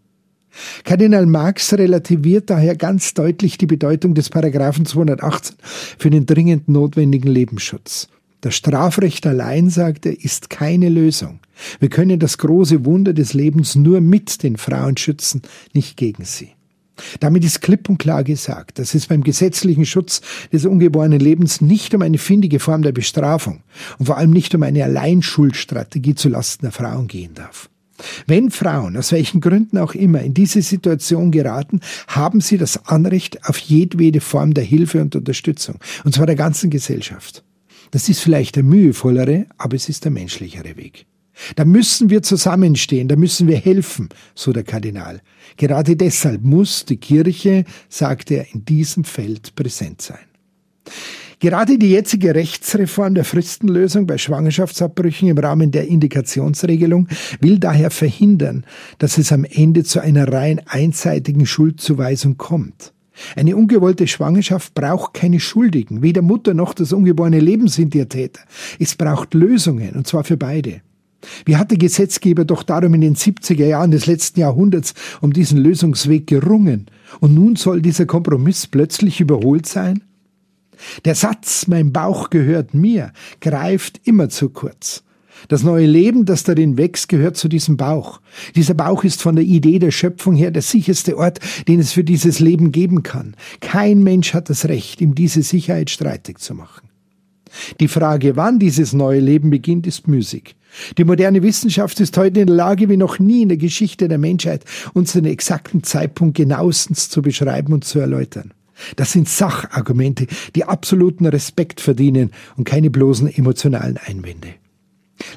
Kardinal 0.84 1.26
Marx 1.26 1.72
relativiert 1.72 2.50
daher 2.50 2.76
ganz 2.76 3.14
deutlich 3.14 3.58
die 3.58 3.66
Bedeutung 3.66 4.14
des 4.14 4.28
Paragraphen 4.28 4.86
218 4.86 5.56
für 5.98 6.10
den 6.10 6.26
dringend 6.26 6.68
notwendigen 6.68 7.28
Lebensschutz. 7.28 8.08
Das 8.42 8.56
Strafrecht 8.56 9.24
allein, 9.26 9.70
sagt 9.70 10.04
er, 10.04 10.20
ist 10.20 10.50
keine 10.50 10.88
Lösung. 10.88 11.38
Wir 11.78 11.88
können 11.88 12.18
das 12.18 12.38
große 12.38 12.84
Wunder 12.84 13.12
des 13.12 13.34
Lebens 13.34 13.76
nur 13.76 14.00
mit 14.00 14.42
den 14.42 14.56
Frauen 14.56 14.96
schützen, 14.96 15.42
nicht 15.72 15.96
gegen 15.96 16.24
sie. 16.24 16.50
Damit 17.20 17.44
ist 17.44 17.62
klipp 17.62 17.88
und 17.88 17.98
klar 17.98 18.24
gesagt, 18.24 18.78
dass 18.78 18.94
es 18.94 19.06
beim 19.06 19.22
gesetzlichen 19.22 19.86
Schutz 19.86 20.20
des 20.52 20.66
ungeborenen 20.66 21.20
Lebens 21.20 21.60
nicht 21.60 21.94
um 21.94 22.02
eine 22.02 22.18
findige 22.18 22.58
Form 22.58 22.82
der 22.82 22.92
Bestrafung 22.92 23.62
und 23.98 24.06
vor 24.06 24.18
allem 24.18 24.30
nicht 24.30 24.54
um 24.54 24.62
eine 24.62 24.84
Alleinschuldstrategie 24.84 26.14
zulasten 26.14 26.66
der 26.66 26.72
Frauen 26.72 27.08
gehen 27.08 27.34
darf. 27.34 27.70
Wenn 28.26 28.50
Frauen, 28.50 28.96
aus 28.96 29.12
welchen 29.12 29.40
Gründen 29.40 29.78
auch 29.78 29.94
immer, 29.94 30.20
in 30.20 30.34
diese 30.34 30.62
Situation 30.62 31.30
geraten, 31.30 31.80
haben 32.08 32.40
sie 32.40 32.58
das 32.58 32.86
Anrecht 32.86 33.48
auf 33.48 33.58
jedwede 33.58 34.20
Form 34.20 34.54
der 34.54 34.64
Hilfe 34.64 35.00
und 35.00 35.16
Unterstützung, 35.16 35.76
und 36.04 36.14
zwar 36.14 36.26
der 36.26 36.36
ganzen 36.36 36.70
Gesellschaft. 36.70 37.44
Das 37.90 38.08
ist 38.08 38.20
vielleicht 38.20 38.56
der 38.56 38.62
mühevollere, 38.62 39.46
aber 39.58 39.76
es 39.76 39.88
ist 39.88 40.04
der 40.04 40.12
menschlichere 40.12 40.76
Weg. 40.76 41.06
Da 41.56 41.64
müssen 41.64 42.10
wir 42.10 42.22
zusammenstehen, 42.22 43.08
da 43.08 43.16
müssen 43.16 43.48
wir 43.48 43.56
helfen, 43.56 44.08
so 44.34 44.52
der 44.52 44.64
Kardinal. 44.64 45.20
Gerade 45.56 45.96
deshalb 45.96 46.42
muss 46.42 46.84
die 46.84 46.98
Kirche, 46.98 47.64
sagt 47.88 48.30
er, 48.30 48.52
in 48.54 48.64
diesem 48.64 49.04
Feld 49.04 49.54
präsent 49.54 50.02
sein. 50.02 50.18
Gerade 51.42 51.76
die 51.76 51.90
jetzige 51.90 52.36
Rechtsreform 52.36 53.16
der 53.16 53.24
Fristenlösung 53.24 54.06
bei 54.06 54.16
Schwangerschaftsabbrüchen 54.16 55.28
im 55.28 55.36
Rahmen 55.38 55.72
der 55.72 55.88
Indikationsregelung 55.88 57.08
will 57.40 57.58
daher 57.58 57.90
verhindern, 57.90 58.64
dass 58.98 59.18
es 59.18 59.32
am 59.32 59.44
Ende 59.44 59.82
zu 59.82 59.98
einer 59.98 60.32
rein 60.32 60.60
einseitigen 60.66 61.44
Schuldzuweisung 61.44 62.36
kommt. 62.36 62.92
Eine 63.34 63.56
ungewollte 63.56 64.06
Schwangerschaft 64.06 64.72
braucht 64.74 65.14
keine 65.14 65.40
Schuldigen. 65.40 66.00
Weder 66.00 66.22
Mutter 66.22 66.54
noch 66.54 66.74
das 66.74 66.92
ungeborene 66.92 67.40
Leben 67.40 67.66
sind 67.66 67.92
ihr 67.96 68.08
Täter. 68.08 68.42
Es 68.78 68.94
braucht 68.94 69.34
Lösungen, 69.34 69.96
und 69.96 70.06
zwar 70.06 70.22
für 70.22 70.36
beide. 70.36 70.80
Wie 71.44 71.56
hat 71.56 71.72
der 71.72 71.78
Gesetzgeber 71.78 72.44
doch 72.44 72.62
darum 72.62 72.94
in 72.94 73.00
den 73.00 73.16
70er 73.16 73.66
Jahren 73.66 73.90
des 73.90 74.06
letzten 74.06 74.38
Jahrhunderts 74.38 74.94
um 75.20 75.32
diesen 75.32 75.58
Lösungsweg 75.58 76.28
gerungen? 76.28 76.86
Und 77.18 77.34
nun 77.34 77.56
soll 77.56 77.82
dieser 77.82 78.06
Kompromiss 78.06 78.68
plötzlich 78.68 79.20
überholt 79.20 79.66
sein? 79.66 80.04
Der 81.04 81.14
Satz, 81.14 81.66
mein 81.66 81.92
Bauch 81.92 82.30
gehört 82.30 82.74
mir, 82.74 83.12
greift 83.40 84.00
immer 84.04 84.28
zu 84.28 84.50
kurz. 84.50 85.04
Das 85.48 85.62
neue 85.62 85.86
Leben, 85.86 86.24
das 86.24 86.44
darin 86.44 86.76
wächst, 86.76 87.08
gehört 87.08 87.36
zu 87.36 87.48
diesem 87.48 87.76
Bauch. 87.76 88.20
Dieser 88.54 88.74
Bauch 88.74 89.04
ist 89.04 89.22
von 89.22 89.34
der 89.36 89.44
Idee 89.44 89.78
der 89.78 89.90
Schöpfung 89.90 90.34
her 90.34 90.50
der 90.50 90.62
sicherste 90.62 91.16
Ort, 91.16 91.40
den 91.68 91.80
es 91.80 91.92
für 91.92 92.04
dieses 92.04 92.38
Leben 92.38 92.72
geben 92.72 93.02
kann. 93.02 93.34
Kein 93.60 94.02
Mensch 94.02 94.34
hat 94.34 94.50
das 94.50 94.66
Recht, 94.66 95.00
ihm 95.00 95.14
diese 95.14 95.42
Sicherheit 95.42 95.90
streitig 95.90 96.38
zu 96.38 96.54
machen. 96.54 96.88
Die 97.80 97.88
Frage, 97.88 98.36
wann 98.36 98.58
dieses 98.58 98.92
neue 98.92 99.20
Leben 99.20 99.50
beginnt, 99.50 99.86
ist 99.86 100.08
müßig. 100.08 100.56
Die 100.96 101.04
moderne 101.04 101.42
Wissenschaft 101.42 102.00
ist 102.00 102.16
heute 102.16 102.40
in 102.40 102.46
der 102.46 102.56
Lage, 102.56 102.88
wie 102.88 102.96
noch 102.96 103.18
nie 103.18 103.42
in 103.42 103.48
der 103.48 103.58
Geschichte 103.58 104.08
der 104.08 104.18
Menschheit, 104.18 104.64
unseren 104.94 105.26
exakten 105.26 105.82
Zeitpunkt 105.82 106.36
genauestens 106.36 107.10
zu 107.10 107.20
beschreiben 107.20 107.74
und 107.74 107.84
zu 107.84 107.98
erläutern. 107.98 108.54
Das 108.96 109.12
sind 109.12 109.28
Sachargumente, 109.28 110.26
die 110.54 110.64
absoluten 110.64 111.26
Respekt 111.26 111.80
verdienen 111.80 112.30
und 112.56 112.64
keine 112.64 112.90
bloßen 112.90 113.32
emotionalen 113.32 113.98
Einwände. 113.98 114.54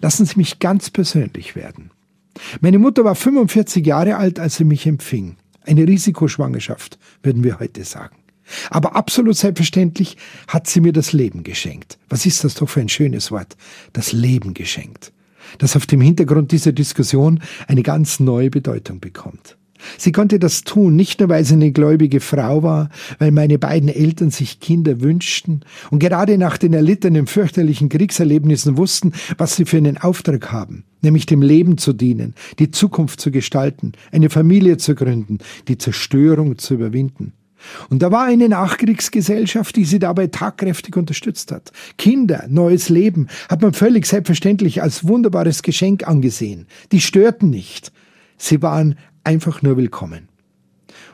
Lassen 0.01 0.25
Sie 0.25 0.37
mich 0.37 0.59
ganz 0.59 0.89
persönlich 0.89 1.55
werden. 1.55 1.91
Meine 2.59 2.79
Mutter 2.79 3.03
war 3.03 3.15
45 3.15 3.85
Jahre 3.85 4.17
alt, 4.17 4.39
als 4.39 4.57
sie 4.57 4.65
mich 4.65 4.85
empfing. 4.85 5.37
Eine 5.61 5.87
Risikoschwangerschaft, 5.87 6.99
würden 7.23 7.43
wir 7.43 7.59
heute 7.59 7.83
sagen. 7.83 8.17
Aber 8.69 8.95
absolut 8.95 9.35
selbstverständlich 9.35 10.17
hat 10.47 10.67
sie 10.67 10.81
mir 10.81 10.93
das 10.93 11.13
Leben 11.13 11.43
geschenkt. 11.43 11.97
Was 12.09 12.25
ist 12.25 12.43
das 12.43 12.53
doch 12.55 12.69
für 12.69 12.81
ein 12.81 12.89
schönes 12.89 13.31
Wort? 13.31 13.57
Das 13.93 14.11
Leben 14.11 14.53
geschenkt. 14.53 15.11
Das 15.57 15.75
auf 15.75 15.85
dem 15.85 16.01
Hintergrund 16.01 16.51
dieser 16.51 16.71
Diskussion 16.71 17.41
eine 17.67 17.83
ganz 17.83 18.19
neue 18.19 18.49
Bedeutung 18.49 18.99
bekommt. 18.99 19.57
Sie 19.97 20.11
konnte 20.11 20.39
das 20.39 20.63
tun, 20.63 20.95
nicht 20.95 21.19
nur 21.19 21.29
weil 21.29 21.43
sie 21.43 21.53
eine 21.53 21.71
gläubige 21.71 22.19
Frau 22.19 22.63
war, 22.63 22.89
weil 23.19 23.31
meine 23.31 23.59
beiden 23.59 23.89
Eltern 23.89 24.31
sich 24.31 24.59
Kinder 24.59 25.01
wünschten 25.01 25.61
und 25.91 25.99
gerade 25.99 26.37
nach 26.37 26.57
den 26.57 26.73
erlittenen 26.73 27.27
fürchterlichen 27.27 27.89
Kriegserlebnissen 27.89 28.77
wussten, 28.77 29.13
was 29.37 29.55
sie 29.55 29.65
für 29.65 29.77
einen 29.77 29.97
Auftrag 29.97 30.51
haben, 30.51 30.83
nämlich 31.01 31.25
dem 31.25 31.41
Leben 31.41 31.77
zu 31.77 31.93
dienen, 31.93 32.35
die 32.59 32.71
Zukunft 32.71 33.19
zu 33.19 33.31
gestalten, 33.31 33.93
eine 34.11 34.29
Familie 34.29 34.77
zu 34.77 34.95
gründen, 34.95 35.39
die 35.67 35.77
Zerstörung 35.77 36.57
zu 36.57 36.75
überwinden. 36.75 37.33
Und 37.89 38.01
da 38.01 38.11
war 38.11 38.25
eine 38.25 38.49
Nachkriegsgesellschaft, 38.49 39.75
die 39.75 39.85
sie 39.85 39.99
dabei 39.99 40.27
tagkräftig 40.27 40.95
unterstützt 40.95 41.51
hat. 41.51 41.71
Kinder, 41.97 42.45
neues 42.47 42.89
Leben 42.89 43.27
hat 43.49 43.61
man 43.61 43.73
völlig 43.73 44.05
selbstverständlich 44.05 44.81
als 44.81 45.07
wunderbares 45.07 45.61
Geschenk 45.61 46.07
angesehen. 46.07 46.67
Die 46.91 47.01
störten 47.01 47.49
nicht. 47.49 47.91
Sie 48.37 48.61
waren 48.61 48.95
einfach 49.25 49.61
nur 49.61 49.77
willkommen. 49.77 50.29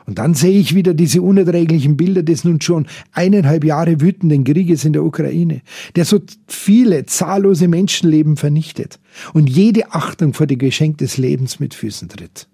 Und 0.04 0.18
dann 0.18 0.34
sehe 0.34 0.58
ich 0.58 0.74
wieder 0.74 0.94
diese 0.94 1.22
unerträglichen 1.22 1.96
Bilder 1.96 2.22
des 2.22 2.44
nun 2.44 2.60
schon 2.60 2.86
eineinhalb 3.12 3.64
Jahre 3.64 4.00
wütenden 4.00 4.44
Krieges 4.44 4.84
in 4.84 4.92
der 4.92 5.04
Ukraine, 5.04 5.62
der 5.94 6.04
so 6.04 6.20
viele 6.48 7.06
zahllose 7.06 7.68
Menschenleben 7.68 8.36
vernichtet 8.36 8.98
und 9.32 9.48
jede 9.48 9.92
Achtung 9.92 10.34
vor 10.34 10.46
dem 10.46 10.58
Geschenk 10.58 10.98
des 10.98 11.18
Lebens 11.18 11.60
mit 11.60 11.74
Füßen 11.74 12.08
tritt. 12.08 12.48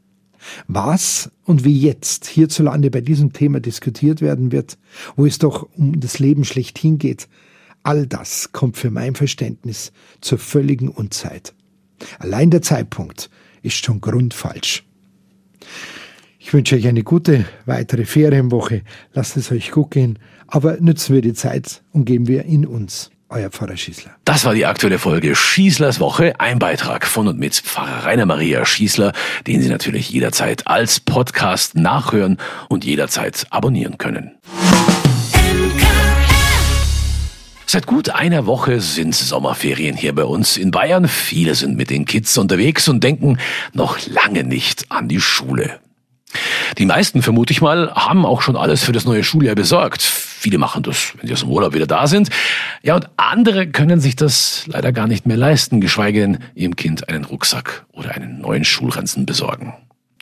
Was 0.67 1.31
und 1.45 1.65
wie 1.65 1.79
jetzt 1.79 2.27
hierzulande 2.27 2.91
bei 2.91 3.01
diesem 3.01 3.33
Thema 3.33 3.61
diskutiert 3.61 4.21
werden 4.21 4.53
wird, 4.53 4.79
wo 5.17 5.27
es 5.27 5.39
doch 5.39 5.69
um 5.77 5.99
das 6.01 6.19
Leben 6.19 6.45
schlechthin 6.45 6.99
geht, 6.99 7.29
all 7.83 8.07
das 8.07 8.53
kommt 8.53 8.77
für 8.77 8.91
mein 8.91 9.15
Verständnis 9.15 9.93
zur 10.21 10.39
völligen 10.39 10.89
Unzeit. 10.89 11.55
Allein 12.19 12.51
der 12.51 12.63
Zeitpunkt 12.63 13.31
ist 13.63 13.85
schon 13.85 14.01
grundfalsch. 14.01 14.88
Ich 16.39 16.53
wünsche 16.53 16.77
euch 16.77 16.87
eine 16.87 17.03
gute 17.03 17.45
weitere 17.67 18.05
Ferienwoche. 18.05 18.83
Lasst 19.13 19.37
es 19.37 19.53
euch 19.53 19.71
gut 19.71 19.91
gehen, 19.91 20.19
aber 20.47 20.79
nützen 20.81 21.15
wir 21.15 21.23
die 21.23 21.35
Zeit 21.35 21.83
und 21.93 22.05
geben 22.05 22.27
wir 22.27 22.45
in 22.45 22.65
uns. 22.65 23.11
Euer 23.31 23.51
Pfarrer 23.51 23.77
Schießler. 23.77 24.13
Das 24.25 24.47
war 24.47 24.55
die 24.55 24.65
aktuelle 24.65 24.99
Folge 24.99 25.37
Schießlers 25.37 26.01
Woche, 26.01 26.41
ein 26.41 26.59
Beitrag 26.59 27.07
von 27.07 27.29
und 27.29 27.39
mit 27.39 27.55
Pfarrer 27.55 28.07
Rainer 28.07 28.25
Maria 28.25 28.65
Schießler, 28.65 29.13
den 29.47 29.61
Sie 29.61 29.69
natürlich 29.69 30.09
jederzeit 30.09 30.67
als 30.67 31.01
Podcast 31.01 31.75
nachhören 31.75 32.39
und 32.71 32.87
jederzeit 32.87 33.47
abonnieren 33.51 33.99
können. 33.99 34.39
Seit 37.71 37.85
gut 37.85 38.09
einer 38.09 38.47
Woche 38.47 38.81
sind 38.81 39.15
Sommerferien 39.15 39.95
hier 39.95 40.15
bei 40.15 40.25
uns 40.25 40.57
in 40.57 40.71
Bayern. 40.71 41.07
Viele 41.07 41.55
sind 41.55 41.77
mit 41.77 41.91
den 41.91 42.07
Kids 42.07 42.39
unterwegs 42.39 42.89
und 42.89 43.05
denken 43.05 43.37
noch 43.75 43.99
lange 44.07 44.43
nicht 44.43 44.91
an 44.91 45.07
die 45.07 45.21
Schule. 45.21 45.79
Die 46.79 46.87
meisten, 46.87 47.21
vermute 47.21 47.53
ich 47.53 47.61
mal, 47.61 47.93
haben 47.95 48.25
auch 48.25 48.41
schon 48.41 48.57
alles 48.57 48.83
für 48.83 48.93
das 48.93 49.05
neue 49.05 49.23
Schuljahr 49.23 49.55
besorgt. 49.55 50.01
Viele 50.01 50.57
machen 50.57 50.83
das, 50.83 51.13
wenn 51.19 51.27
sie 51.27 51.35
aus 51.35 51.41
dem 51.41 51.51
Urlaub 51.51 51.75
wieder 51.75 51.87
da 51.87 52.07
sind. 52.07 52.31
Ja, 52.83 52.97
und 52.97 53.11
andere 53.19 53.67
können 53.67 54.01
sich 54.01 54.17
das 54.17 54.63
leider 54.65 54.91
gar 54.91 55.07
nicht 55.07 55.27
mehr 55.27 55.37
leisten, 55.37 55.83
geschweige 55.83 56.21
denn 56.21 56.39
ihrem 56.55 56.75
Kind 56.75 57.11
einen 57.11 57.27
Rucksack 57.27 57.85
oder 57.93 58.13
einen 58.13 58.41
neuen 58.41 58.65
Schulranzen 58.65 59.27
besorgen. 59.27 59.75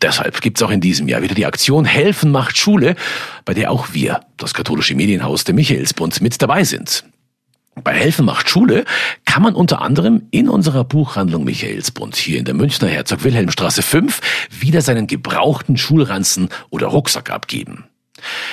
Deshalb 0.02 0.40
gibt's 0.40 0.64
auch 0.64 0.72
in 0.72 0.80
diesem 0.80 1.06
Jahr 1.06 1.22
wieder 1.22 1.36
die 1.36 1.46
Aktion 1.46 1.84
Helfen 1.84 2.32
macht 2.32 2.58
Schule, 2.58 2.96
bei 3.44 3.54
der 3.54 3.70
auch 3.70 3.92
wir, 3.92 4.22
das 4.36 4.52
katholische 4.52 4.96
Medienhaus 4.96 5.44
der 5.44 5.54
Michaelsbund, 5.54 6.20
mit 6.20 6.42
dabei 6.42 6.64
sind. 6.64 7.04
Bei 7.84 7.92
Helfen 7.92 8.24
macht 8.24 8.48
Schule 8.48 8.84
kann 9.24 9.42
man 9.42 9.54
unter 9.54 9.82
anderem 9.82 10.22
in 10.30 10.48
unserer 10.48 10.82
Buchhandlung 10.82 11.44
Michaelsbund 11.44 12.16
hier 12.16 12.38
in 12.38 12.46
der 12.46 12.54
Münchner 12.54 12.88
Herzog 12.88 13.22
Wilhelmstraße 13.22 13.82
5 13.82 14.48
wieder 14.60 14.80
seinen 14.80 15.06
gebrauchten 15.06 15.76
Schulranzen 15.76 16.48
oder 16.70 16.86
Rucksack 16.86 17.30
abgeben. 17.30 17.84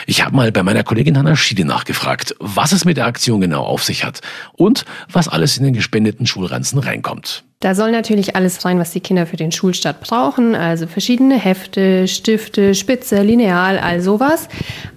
Ich 0.08 0.24
habe 0.24 0.36
mal 0.36 0.51
bei 0.51 0.63
meiner 0.63 0.84
Kollegin 0.84 1.17
Hanna 1.17 1.36
Schiede 1.36 1.65
nachgefragt, 1.65 2.36
was 2.39 2.72
es 2.72 2.86
mit 2.86 2.98
der 2.98 3.05
Aktion 3.05 3.41
genau 3.41 3.63
auf 3.63 3.84
sich 3.84 4.03
hat 4.03 4.22
und 4.53 4.86
was 5.12 5.27
alles 5.27 5.58
in 5.58 5.63
den 5.63 5.74
gespendeten 5.74 6.25
Schulranzen 6.25 6.79
reinkommt. 6.79 7.43
Da 7.60 7.75
soll 7.75 7.91
natürlich 7.93 8.36
alles 8.36 8.65
rein, 8.65 8.77
was 8.77 8.91
die 8.91 9.00
Kinder 9.00 9.25
für 9.25 9.38
den 9.38 9.53
Schulstart 9.53 10.01
brauchen, 10.01 10.53
also 10.53 10.86
verschiedene 10.86 11.39
Hefte, 11.39 12.10
Stifte, 12.10 12.75
Spitze, 12.75 13.24
Lineal, 13.24 13.79
all 13.79 14.01
sowas. 14.01 14.50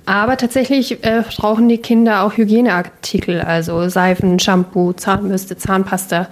Aber 0.04 0.36
tatsächlich 0.36 1.04
äh, 1.04 1.22
brauchen 1.36 1.68
die 1.68 1.78
Kinder 1.78 2.22
auch 2.22 2.36
Hygieneartikel, 2.36 3.40
also 3.40 3.88
Seifen, 3.88 4.40
Shampoo, 4.40 4.92
Zahnbürste, 4.94 5.56
Zahnpasta. 5.56 6.28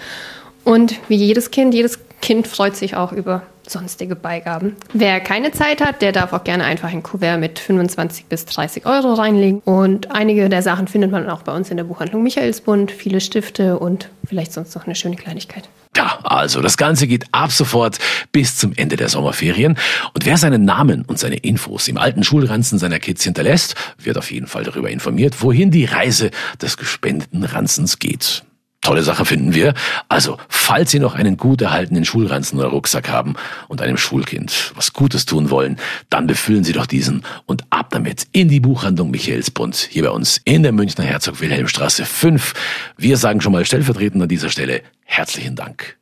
Und 0.64 0.96
wie 1.08 1.16
jedes 1.16 1.52
Kind, 1.52 1.72
jedes 1.72 2.00
Kind 2.20 2.48
freut 2.48 2.74
sich 2.74 2.96
auch 2.96 3.12
über 3.12 3.42
sonstige 3.66 4.16
Beigaben. 4.16 4.76
Wer 4.92 5.20
keine 5.20 5.52
Zeit 5.52 5.80
hat, 5.80 6.02
der 6.02 6.12
darf 6.12 6.32
auch 6.32 6.44
gerne 6.44 6.64
einfach 6.64 6.92
ein 6.92 7.02
Kuvert 7.02 7.40
mit 7.40 7.58
25 7.58 8.26
bis 8.26 8.44
30 8.46 8.86
Euro 8.86 9.14
reinlegen. 9.14 9.60
Und 9.64 10.10
einige 10.10 10.48
der 10.48 10.62
Sachen 10.62 10.88
findet 10.88 11.10
man 11.10 11.28
auch 11.28 11.42
bei 11.42 11.54
uns 11.54 11.70
in 11.70 11.76
der 11.76 11.84
Buchhandlung 11.84 12.22
Michaelsbund, 12.22 12.90
viele 12.90 13.20
Stifte 13.20 13.78
und 13.78 14.08
vielleicht 14.26 14.52
sonst 14.52 14.74
noch 14.74 14.86
eine 14.86 14.94
schöne 14.94 15.16
Kleinigkeit. 15.16 15.68
Ja, 15.96 16.18
also 16.24 16.60
das 16.60 16.76
Ganze 16.76 17.06
geht 17.06 17.26
ab 17.30 17.52
sofort 17.52 17.98
bis 18.32 18.56
zum 18.56 18.72
Ende 18.74 18.96
der 18.96 19.08
Sommerferien. 19.08 19.78
Und 20.12 20.26
wer 20.26 20.36
seinen 20.36 20.64
Namen 20.64 21.04
und 21.06 21.18
seine 21.18 21.36
Infos 21.36 21.86
im 21.86 21.98
alten 21.98 22.24
Schulranzen 22.24 22.78
seiner 22.78 22.98
Kids 22.98 23.22
hinterlässt, 23.22 23.76
wird 23.98 24.18
auf 24.18 24.32
jeden 24.32 24.48
Fall 24.48 24.64
darüber 24.64 24.90
informiert, 24.90 25.40
wohin 25.42 25.70
die 25.70 25.84
Reise 25.84 26.30
des 26.60 26.76
gespendeten 26.76 27.44
Ranzens 27.44 27.98
geht. 28.00 28.42
Tolle 28.84 29.02
Sache 29.02 29.24
finden 29.24 29.54
wir. 29.54 29.72
Also, 30.10 30.36
falls 30.50 30.90
Sie 30.90 30.98
noch 30.98 31.14
einen 31.14 31.38
gut 31.38 31.62
erhaltenen 31.62 32.04
Schulranzen 32.04 32.58
oder 32.58 32.68
Rucksack 32.68 33.08
haben 33.08 33.34
und 33.66 33.80
einem 33.80 33.96
Schulkind 33.96 34.72
was 34.76 34.92
Gutes 34.92 35.24
tun 35.24 35.48
wollen, 35.48 35.78
dann 36.10 36.26
befüllen 36.26 36.64
Sie 36.64 36.74
doch 36.74 36.84
diesen 36.84 37.24
und 37.46 37.64
ab 37.70 37.88
damit 37.90 38.26
in 38.32 38.48
die 38.48 38.60
Buchhandlung 38.60 39.10
Michaelsbund 39.10 39.88
hier 39.90 40.04
bei 40.04 40.10
uns 40.10 40.38
in 40.44 40.62
der 40.62 40.72
Münchner 40.72 41.04
Herzog 41.04 41.40
Wilhelmstraße 41.40 42.04
5. 42.04 42.52
Wir 42.98 43.16
sagen 43.16 43.40
schon 43.40 43.52
mal 43.52 43.64
stellvertretend 43.64 44.22
an 44.22 44.28
dieser 44.28 44.50
Stelle 44.50 44.82
herzlichen 45.04 45.56
Dank. 45.56 45.96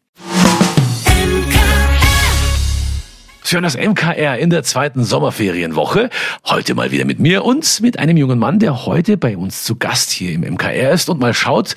Sie 3.45 3.55
hören 3.55 3.63
das 3.63 3.77
MKR 3.77 4.39
in 4.39 4.51
der 4.51 4.65
zweiten 4.65 5.05
Sommerferienwoche. 5.05 6.11
Heute 6.47 6.75
mal 6.75 6.91
wieder 6.91 7.05
mit 7.05 7.21
mir 7.21 7.45
und 7.45 7.81
mit 7.81 8.01
einem 8.01 8.17
jungen 8.17 8.41
Mann, 8.41 8.59
der 8.59 8.87
heute 8.87 9.17
bei 9.17 9.37
uns 9.37 9.63
zu 9.63 9.77
Gast 9.77 10.11
hier 10.11 10.33
im 10.33 10.41
MKR 10.41 10.91
ist 10.91 11.09
und 11.09 11.21
mal 11.21 11.35
schaut, 11.35 11.77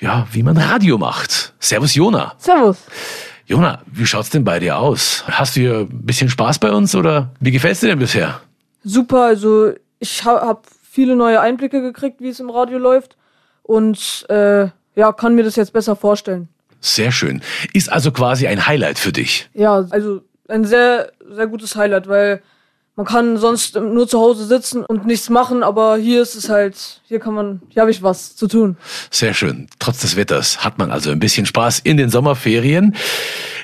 ja, 0.00 0.26
wie 0.32 0.42
man 0.42 0.56
Radio 0.56 0.98
macht. 0.98 1.54
Servus 1.60 1.94
Jona. 1.94 2.34
Servus. 2.38 2.78
Jona, 3.46 3.82
wie 3.86 4.06
schaut's 4.06 4.30
denn 4.30 4.44
bei 4.44 4.58
dir 4.60 4.78
aus? 4.78 5.24
Hast 5.26 5.56
du 5.56 5.60
hier 5.60 5.78
ein 5.80 6.06
bisschen 6.06 6.30
Spaß 6.30 6.58
bei 6.58 6.70
uns 6.70 6.94
oder 6.94 7.32
wie 7.40 7.50
gefällt's 7.50 7.80
dir 7.80 7.88
denn 7.88 7.98
bisher? 7.98 8.40
Super, 8.82 9.24
also 9.24 9.72
ich 9.98 10.24
habe 10.24 10.62
viele 10.88 11.16
neue 11.16 11.40
Einblicke 11.40 11.82
gekriegt, 11.82 12.20
wie 12.20 12.28
es 12.28 12.40
im 12.40 12.50
Radio 12.50 12.78
läuft 12.78 13.16
und 13.62 14.26
äh, 14.28 14.68
ja, 14.94 15.12
kann 15.12 15.34
mir 15.34 15.44
das 15.44 15.56
jetzt 15.56 15.72
besser 15.72 15.96
vorstellen. 15.96 16.48
Sehr 16.80 17.12
schön. 17.12 17.42
Ist 17.72 17.92
also 17.92 18.10
quasi 18.10 18.46
ein 18.46 18.66
Highlight 18.66 18.98
für 18.98 19.12
dich. 19.12 19.50
Ja, 19.52 19.86
also 19.90 20.22
ein 20.48 20.64
sehr, 20.64 21.12
sehr 21.28 21.46
gutes 21.46 21.76
Highlight, 21.76 22.08
weil 22.08 22.42
man 23.00 23.06
kann 23.06 23.38
sonst 23.38 23.76
nur 23.76 24.06
zu 24.06 24.20
Hause 24.20 24.44
sitzen 24.44 24.84
und 24.84 25.06
nichts 25.06 25.30
machen, 25.30 25.62
aber 25.62 25.96
hier 25.96 26.20
ist 26.20 26.34
es 26.34 26.50
halt, 26.50 27.00
hier 27.08 27.18
kann 27.18 27.32
man, 27.32 27.62
hier 27.70 27.80
habe 27.80 27.90
ich 27.90 28.02
was 28.02 28.36
zu 28.36 28.46
tun. 28.46 28.76
Sehr 29.10 29.32
schön. 29.32 29.68
Trotz 29.78 30.00
des 30.00 30.16
Wetters 30.16 30.62
hat 30.62 30.76
man 30.76 30.90
also 30.90 31.10
ein 31.10 31.18
bisschen 31.18 31.46
Spaß 31.46 31.78
in 31.78 31.96
den 31.96 32.10
Sommerferien. 32.10 32.94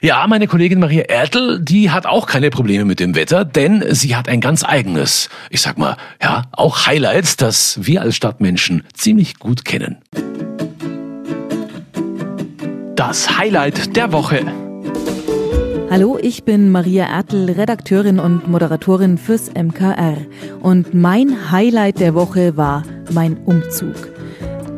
Ja, 0.01 0.27
meine 0.27 0.47
Kollegin 0.47 0.81
Maria 0.81 1.03
Ertl, 1.03 1.61
die 1.61 1.91
hat 1.91 2.07
auch 2.07 2.27
keine 2.27 2.49
Probleme 2.49 2.87
mit 2.87 2.99
dem 2.99 3.15
Wetter, 3.15 3.45
denn 3.45 3.85
sie 3.91 4.17
hat 4.17 4.27
ein 4.27 4.41
ganz 4.41 4.65
eigenes, 4.65 5.29
ich 5.51 5.61
sag 5.61 5.77
mal, 5.77 5.99
ja, 6.23 6.45
auch 6.53 6.87
Highlight, 6.87 7.43
das 7.43 7.79
wir 7.83 8.01
als 8.01 8.17
Stadtmenschen 8.17 8.85
ziemlich 8.95 9.39
gut 9.39 9.67
kennen. 9.67 9.99
Das 12.95 13.37
Highlight 13.37 13.97
der 13.97 14.13
Woche. 14.13 14.66
Hallo, 15.89 16.19
ich 16.21 16.43
bin 16.43 16.73
Maria 16.73 17.07
Ertl, 17.07 17.49
Redakteurin 17.49 18.19
und 18.19 18.49
Moderatorin 18.49 19.19
fürs 19.19 19.53
MKR. 19.55 20.17
Und 20.61 20.95
mein 20.95 21.53
Highlight 21.53 22.01
der 22.01 22.15
Woche 22.15 22.57
war 22.57 22.83
mein 23.13 23.37
Umzug. 23.45 23.95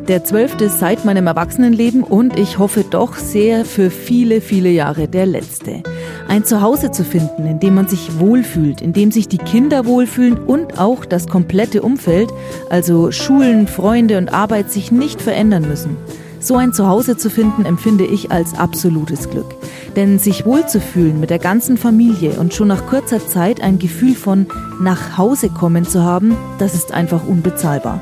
Der 0.07 0.23
zwölfte 0.23 0.69
seit 0.69 1.05
meinem 1.05 1.25
Erwachsenenleben 1.25 2.03
und 2.03 2.37
ich 2.37 2.59
hoffe 2.59 2.85
doch 2.87 3.15
sehr 3.15 3.65
für 3.65 3.89
viele, 3.89 4.39
viele 4.39 4.69
Jahre 4.69 5.07
der 5.07 5.25
letzte. 5.25 5.81
Ein 6.27 6.45
Zuhause 6.45 6.91
zu 6.91 7.03
finden, 7.03 7.47
in 7.47 7.59
dem 7.59 7.73
man 7.73 7.87
sich 7.87 8.19
wohlfühlt, 8.19 8.79
in 8.79 8.93
dem 8.93 9.11
sich 9.11 9.27
die 9.27 9.39
Kinder 9.39 9.87
wohlfühlen 9.87 10.37
und 10.37 10.79
auch 10.79 11.05
das 11.05 11.27
komplette 11.27 11.81
Umfeld, 11.81 12.29
also 12.69 13.11
Schulen, 13.11 13.67
Freunde 13.67 14.19
und 14.19 14.31
Arbeit 14.31 14.71
sich 14.71 14.91
nicht 14.91 15.23
verändern 15.23 15.67
müssen. 15.67 15.97
So 16.39 16.55
ein 16.55 16.71
Zuhause 16.71 17.17
zu 17.17 17.29
finden, 17.29 17.65
empfinde 17.65 18.05
ich 18.05 18.31
als 18.31 18.53
absolutes 18.57 19.29
Glück. 19.29 19.55
Denn 19.95 20.19
sich 20.19 20.45
wohlzufühlen 20.45 21.19
mit 21.19 21.29
der 21.29 21.39
ganzen 21.39 21.77
Familie 21.77 22.31
und 22.39 22.53
schon 22.53 22.67
nach 22.67 22.85
kurzer 22.87 23.25
Zeit 23.25 23.61
ein 23.61 23.79
Gefühl 23.79 24.15
von 24.15 24.47
nach 24.81 25.17
Hause 25.17 25.49
kommen 25.49 25.85
zu 25.85 26.03
haben, 26.03 26.35
das 26.57 26.73
ist 26.73 26.91
einfach 26.91 27.25
unbezahlbar. 27.27 28.01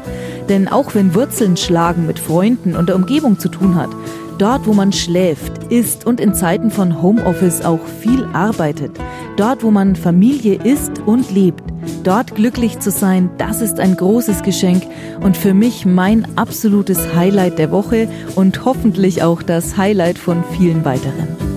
Denn 0.50 0.68
auch 0.68 0.96
wenn 0.96 1.16
Wurzeln 1.16 1.58
schlagen 1.58 2.06
mit 2.06 2.20
Freunden 2.20 2.76
und 2.76 2.90
der 2.90 2.96
Umgebung 2.96 3.40
zu 3.40 3.50
tun 3.50 3.76
hat, 3.76 3.90
dort 4.38 4.68
wo 4.68 4.74
man 4.74 4.94
schläft, 4.94 5.72
isst 5.72 6.06
und 6.06 6.20
in 6.20 6.34
Zeiten 6.34 6.72
von 6.72 7.02
Homeoffice 7.02 7.64
auch 7.64 7.80
viel 8.02 8.26
arbeitet, 8.34 8.92
dort 9.36 9.64
wo 9.64 9.72
man 9.72 9.96
Familie 9.96 10.62
ist 10.64 11.02
und 11.06 11.32
lebt, 11.32 11.64
dort 12.04 12.36
glücklich 12.36 12.80
zu 12.80 12.92
sein, 12.92 13.30
das 13.38 13.62
ist 13.62 13.80
ein 13.80 13.96
großes 13.96 14.44
Geschenk 14.44 14.84
und 15.22 15.36
für 15.36 15.54
mich 15.54 15.86
mein 15.86 16.28
absolutes 16.38 17.16
Highlight 17.16 17.60
der 17.60 17.72
Woche 17.72 18.08
und 18.36 18.66
hoffentlich 18.66 19.24
auch 19.24 19.42
das 19.42 19.78
Highlight 19.78 20.18
von 20.18 20.44
vielen 20.58 20.86
weiteren. 20.86 21.57